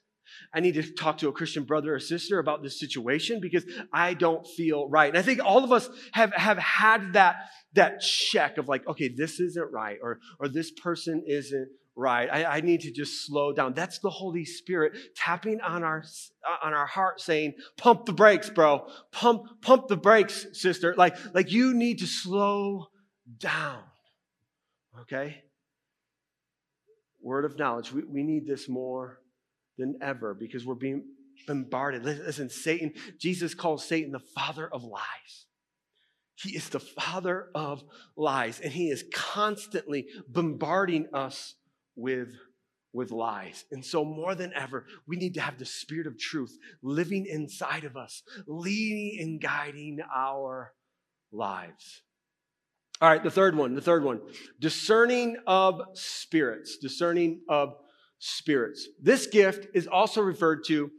[0.52, 4.14] I need to talk to a Christian brother or sister about this situation because I
[4.14, 5.08] don't feel right.
[5.08, 7.36] And I think all of us have, have had that,
[7.74, 12.28] that check of like, okay, this isn't right, or, or this person isn't right.
[12.32, 13.74] I, I need to just slow down.
[13.74, 16.02] That's the Holy Spirit tapping on our,
[16.62, 18.86] on our heart saying, pump the brakes, bro.
[19.12, 20.94] Pump, pump the brakes, sister.
[20.96, 22.86] Like, like you need to slow
[23.38, 23.82] down.
[25.02, 25.42] Okay?
[27.22, 27.92] Word of knowledge.
[27.92, 29.20] We, we need this more
[29.80, 31.04] than ever because we're being
[31.46, 32.04] bombarded.
[32.04, 35.46] Listen, Satan, Jesus calls Satan the father of lies.
[36.36, 37.82] He is the father of
[38.16, 41.54] lies, and he is constantly bombarding us
[41.96, 42.28] with,
[42.94, 43.66] with lies.
[43.70, 47.84] And so, more than ever, we need to have the spirit of truth living inside
[47.84, 50.72] of us, leading and guiding our
[51.30, 52.02] lives.
[53.02, 54.20] All right, the third one, the third one
[54.60, 57.74] discerning of spirits, discerning of
[58.20, 58.86] spirits.
[59.02, 60.90] This gift is also referred to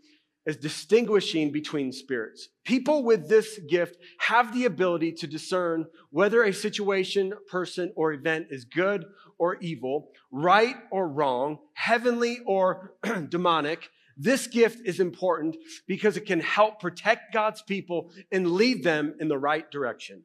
[0.47, 2.49] as distinguishing between spirits.
[2.65, 8.47] People with this gift have the ability to discern whether a situation, person, or event
[8.49, 9.05] is good
[9.37, 12.95] or evil, right or wrong, heavenly or
[13.29, 13.89] demonic.
[14.17, 15.57] This gift is important
[15.87, 20.23] because it can help protect God's people and lead them in the right direction.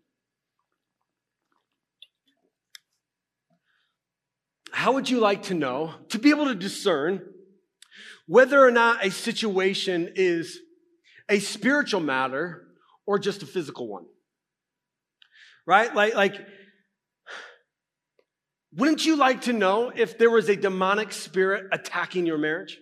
[4.86, 7.20] How would you like to know, to be able to discern
[8.28, 10.60] whether or not a situation is
[11.28, 12.68] a spiritual matter
[13.04, 14.04] or just a physical one.
[15.66, 15.92] Right?
[15.92, 16.34] Like, like,
[18.74, 22.78] wouldn't you like to know if there was a demonic spirit attacking your marriage?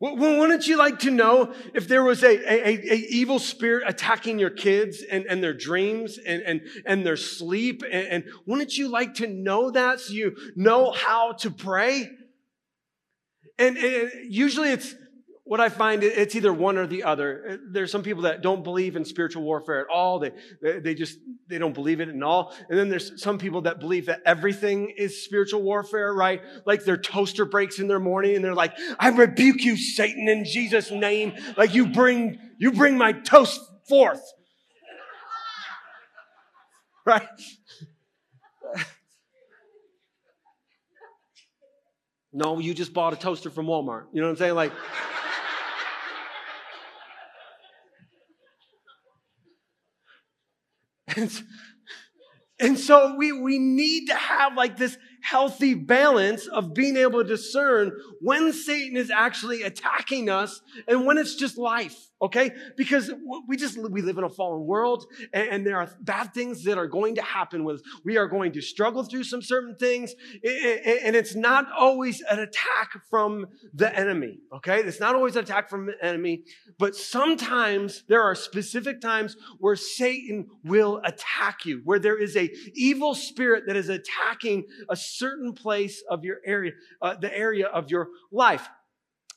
[0.00, 4.50] Wouldn't you like to know if there was a, a, a, evil spirit attacking your
[4.50, 7.82] kids and, and their dreams and, and, and their sleep?
[7.82, 12.08] And, and wouldn't you like to know that so you know how to pray?
[13.58, 14.94] And, and usually it's
[15.48, 17.44] what I find it's either one or the other.
[17.48, 20.18] Uh, there's some people that don't believe in spiritual warfare at all.
[20.18, 22.54] They, they just, they don't believe it at all.
[22.68, 26.42] And then there's some people that believe that everything is spiritual warfare, right?
[26.66, 30.44] Like their toaster breaks in their morning and they're like, I rebuke you, Satan, in
[30.44, 31.32] Jesus' name.
[31.56, 34.22] Like you bring, you bring my toast forth.
[37.06, 37.26] Right?
[42.30, 44.04] No, you just bought a toaster from Walmart.
[44.12, 44.54] You know what I'm saying?
[44.54, 44.72] Like,
[51.16, 51.42] and,
[52.58, 57.28] and so we, we need to have like this healthy balance of being able to
[57.28, 62.50] discern when Satan is actually attacking us and when it's just life okay?
[62.76, 63.10] Because
[63.46, 66.86] we just we live in a fallen world and, there are bad things that are
[66.86, 71.34] going to happen with we are going to struggle through some certain things and it's
[71.34, 74.78] not always an attack from the enemy okay?
[74.80, 76.44] It's not always an attack from the enemy
[76.78, 82.50] but sometimes there are specific times where satan will attack you where there is a
[82.74, 87.90] evil spirit that is attacking a certain place of your area uh, the area of
[87.90, 88.68] your life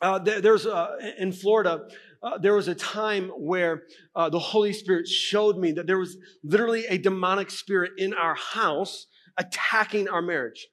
[0.02, 1.88] uh, there, there's uh, in florida
[2.24, 3.84] uh, there was a time where
[4.16, 8.36] uh, the Holy Spirit showed me that there was literally a demonic spirit in our
[8.36, 10.68] house attacking our marriage.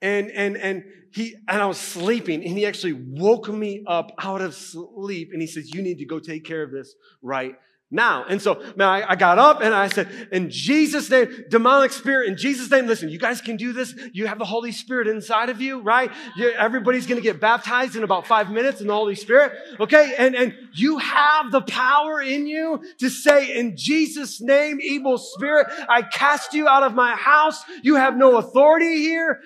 [0.00, 0.82] And, and, and
[1.12, 5.40] he, and I was sleeping and he actually woke me up out of sleep and
[5.40, 7.54] he says, you need to go take care of this right
[7.92, 8.24] now.
[8.24, 12.28] And so, man, I, I, got up and I said, in Jesus' name, demonic spirit,
[12.28, 13.94] in Jesus' name, listen, you guys can do this.
[14.12, 16.10] You have the Holy Spirit inside of you, right?
[16.36, 19.52] You, everybody's going to get baptized in about five minutes in the Holy Spirit.
[19.78, 20.14] Okay.
[20.18, 25.66] And, and you have the power in you to say, in Jesus' name, evil spirit,
[25.88, 27.62] I cast you out of my house.
[27.82, 29.38] You have no authority here.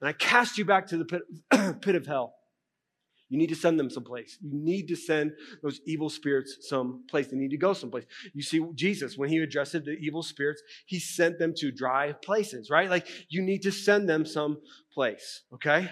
[0.00, 1.22] And I cast you back to the pit,
[1.80, 2.34] pit of hell.
[3.32, 4.36] You need to send them someplace.
[4.42, 7.28] You need to send those evil spirits someplace.
[7.28, 8.04] They need to go someplace.
[8.34, 12.68] You see, Jesus, when he addressed the evil spirits, he sent them to dry places,
[12.68, 12.90] right?
[12.90, 15.88] Like you need to send them someplace, okay?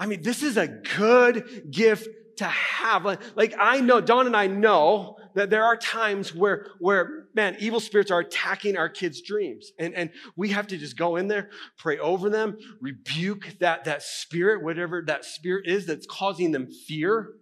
[0.00, 3.04] I mean, this is a good gift to have.
[3.36, 7.80] Like, I know, Don and I know that there are times where, where, man, evil
[7.80, 9.70] spirits are attacking our kids' dreams.
[9.78, 14.02] And, and we have to just go in there, pray over them, rebuke that, that
[14.02, 17.34] spirit, whatever that spirit is that's causing them fear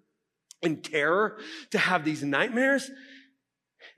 [0.62, 1.38] and terror
[1.70, 2.90] to have these nightmares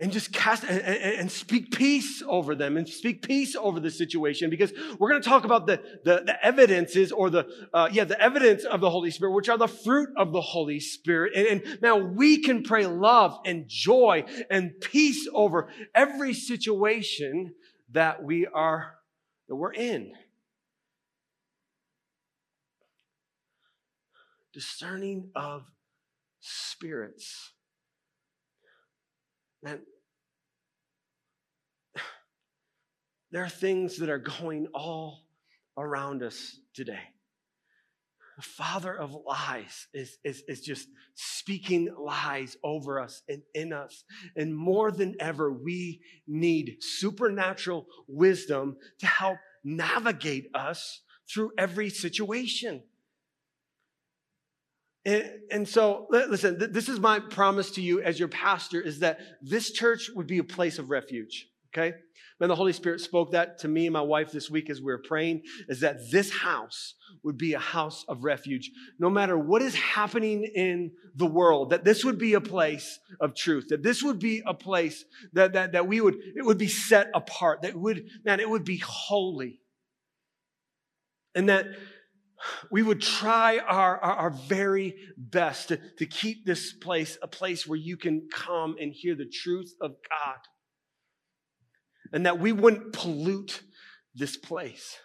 [0.01, 4.49] and just cast and, and, speak peace over them and speak peace over the situation
[4.49, 8.21] because we're going to talk about the, the, the evidences or the uh, yeah the
[8.21, 11.33] evidence of the holy spirit which are the fruit of the holy spirit.
[11.35, 17.55] And, and now we can pray love and joy and peace over every situation
[17.91, 18.95] that we are
[19.49, 20.13] that we're in.
[24.53, 25.65] Discerning of
[26.41, 27.53] spirits
[29.63, 29.81] Man,
[33.33, 35.27] there are things that are going all
[35.77, 37.01] around us today.
[38.37, 44.05] The father of lies is, is, is just speaking lies over us and in us.
[44.37, 52.85] And more than ever, we need supernatural wisdom to help navigate us through every situation.
[55.51, 59.73] And, so, listen, this is my promise to you as your pastor is that this
[59.73, 61.97] church would be a place of refuge, okay?
[62.39, 64.93] Man, the Holy Spirit spoke that to me and my wife this week as we
[64.93, 68.71] were praying, is that this house would be a house of refuge.
[68.99, 73.35] No matter what is happening in the world, that this would be a place of
[73.35, 76.69] truth, that this would be a place that, that, that we would, it would be
[76.69, 79.61] set apart, that would, man, it would be holy.
[81.35, 81.67] And that
[82.71, 87.67] we would try our, our, our, very best to, to keep this place a place
[87.67, 90.39] where you can come and hear the truth of God.
[92.13, 93.63] And that we wouldn't pollute
[94.15, 94.97] this place.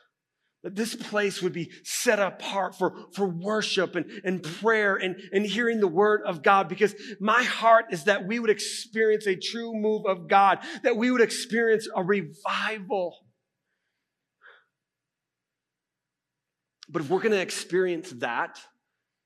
[0.63, 5.45] That this place would be set apart for, for worship and, and prayer and, and
[5.45, 6.69] hearing the word of God.
[6.69, 11.11] Because my heart is that we would experience a true move of God, that we
[11.11, 13.22] would experience a revival
[16.93, 18.59] But if we're going to experience that,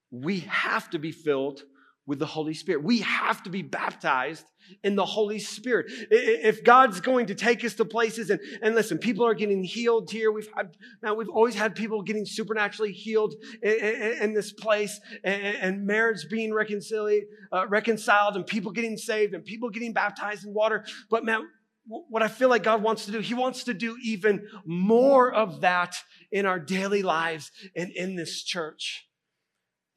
[0.10, 1.62] we have to be filled
[2.06, 2.82] with the Holy Spirit.
[2.86, 4.46] We have to be baptized
[4.82, 5.88] in the Holy Spirit.
[6.10, 10.10] If God's going to take us to places and, and listen, people are getting healed
[10.10, 10.32] here.
[10.32, 15.02] We've had, now we've always had people getting supernaturally healed in, in, in this place
[15.26, 20.46] and, and, marriage being reconciled, uh, reconciled and people getting saved and people getting baptized
[20.46, 20.86] in water.
[21.10, 21.46] But man,
[21.88, 25.62] what I feel like God wants to do, He wants to do even more of
[25.62, 25.96] that
[26.32, 29.08] in our daily lives and in this church.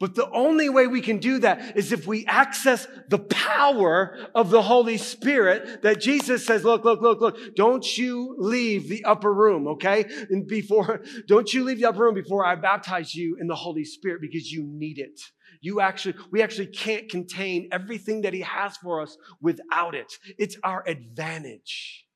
[0.01, 4.49] But the only way we can do that is if we access the power of
[4.49, 9.33] the Holy Spirit that Jesus says, look, look, look, look, don't you leave the upper
[9.33, 10.07] room, okay?
[10.31, 13.85] And before, don't you leave the upper room before I baptize you in the Holy
[13.85, 15.21] Spirit because you need it.
[15.61, 20.13] You actually, we actually can't contain everything that he has for us without it.
[20.39, 22.07] It's our advantage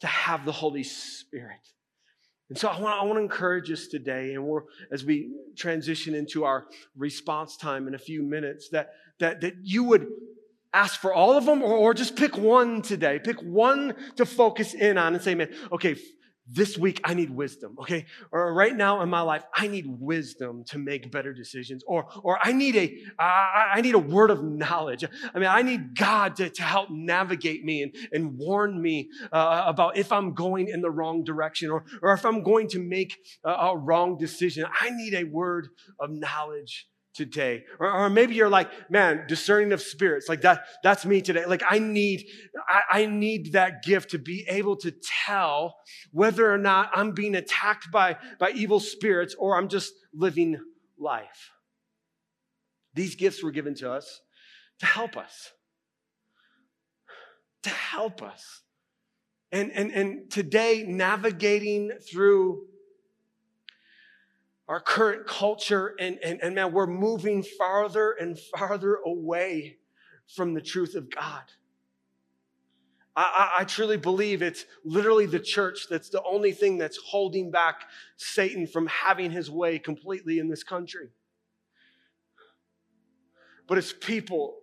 [0.00, 1.60] to have the Holy Spirit.
[2.48, 6.14] And so I want, I want to encourage us today, and we're as we transition
[6.14, 6.64] into our
[6.96, 10.06] response time in a few minutes, that that that you would
[10.72, 13.18] ask for all of them or, or just pick one today.
[13.18, 15.96] Pick one to focus in on and say, man, okay,
[16.50, 18.06] this week I need wisdom, okay?
[18.32, 21.84] Or right now in my life, I need wisdom to make better decisions.
[21.86, 25.04] Or, or I need a, I, I need a word of knowledge.
[25.34, 29.64] I mean, I need God to, to help navigate me and, and warn me uh,
[29.66, 33.16] about if I'm going in the wrong direction or, or if I'm going to make
[33.44, 34.66] a, a wrong decision.
[34.80, 35.68] I need a word
[36.00, 36.88] of knowledge
[37.18, 37.64] today.
[37.80, 40.28] Or, or, maybe you're like, man, discerning of spirits.
[40.28, 41.44] Like that, that's me today.
[41.46, 42.24] Like I need,
[42.68, 44.92] I, I, need that gift to be able to
[45.26, 45.74] tell
[46.12, 50.60] whether or not I'm being attacked by, by evil spirits or I'm just living
[50.96, 51.50] life.
[52.94, 54.20] These gifts were given to us
[54.78, 55.50] to help us.
[57.64, 58.62] To help us.
[59.50, 62.66] And, and, and today, navigating through
[64.68, 69.78] our current culture, and, and, and man, we're moving farther and farther away
[70.34, 71.42] from the truth of God.
[73.16, 77.50] I, I, I, truly believe it's literally the church that's the only thing that's holding
[77.50, 81.08] back Satan from having his way completely in this country.
[83.66, 84.58] But it's people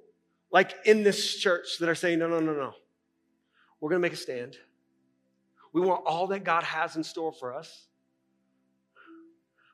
[0.52, 2.74] like in this church that are saying, no, no, no, no.
[3.82, 4.56] We're going to make a stand.
[5.74, 7.88] We want all that God has in store for us.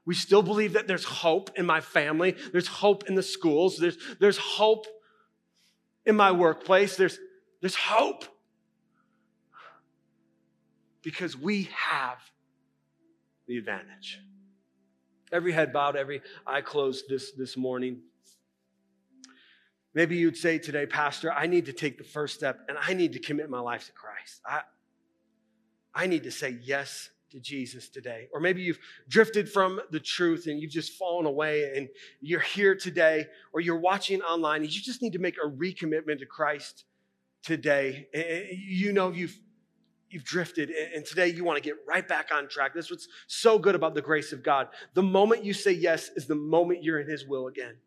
[0.06, 3.98] We still believe that there's hope in my family, there's hope in the schools, there's,
[4.20, 4.88] there's hope
[6.06, 7.20] in my workplace, there's,
[7.62, 8.26] there's hope.
[11.04, 12.18] Because we have
[13.48, 14.20] the advantage.
[15.32, 18.02] Every head bowed, every eye closed this, this morning.
[19.94, 23.14] Maybe you'd say today, Pastor, I need to take the first step and I need
[23.14, 24.42] to commit my life to Christ.
[24.46, 24.62] I,
[25.94, 28.28] I need to say yes to Jesus today.
[28.34, 32.76] Or maybe you've drifted from the truth and you've just fallen away and you're here
[32.76, 36.86] today, or you're watching online and you just need to make a recommitment to Christ
[37.44, 38.08] today.
[38.54, 39.38] You know you've
[40.10, 42.74] you've drifted and today you want to get right back on track.
[42.74, 44.68] That's what's so good about the grace of God.
[44.94, 47.78] The moment you say yes is the moment you're in his will again.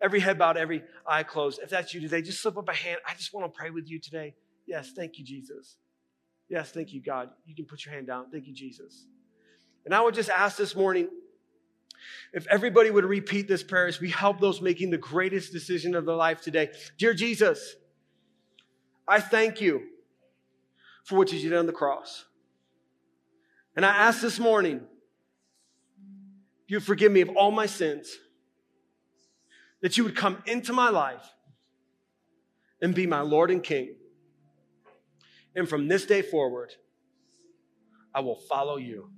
[0.00, 1.60] Every head bowed, every eye closed.
[1.62, 3.00] If that's you today, just slip up a hand.
[3.06, 4.34] I just want to pray with you today.
[4.66, 5.76] Yes, thank you, Jesus.
[6.48, 7.30] Yes, thank you, God.
[7.46, 8.30] You can put your hand down.
[8.30, 9.06] Thank you, Jesus.
[9.84, 11.08] And I would just ask this morning
[12.32, 16.06] if everybody would repeat this prayer as we help those making the greatest decision of
[16.06, 16.70] their life today.
[16.98, 17.76] Dear Jesus,
[19.06, 19.82] I thank you
[21.04, 22.24] for what you did on the cross.
[23.76, 24.82] And I ask this morning,
[26.66, 28.16] you forgive me of all my sins,
[29.80, 31.24] that you would come into my life
[32.80, 33.94] and be my Lord and King.
[35.54, 36.72] And from this day forward,
[38.14, 39.10] I will follow you.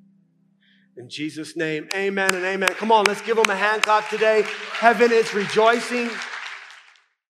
[0.97, 2.69] In Jesus' name, amen and amen.
[2.71, 4.45] Come on, let's give them a hand clap today.
[4.73, 6.09] Heaven is rejoicing.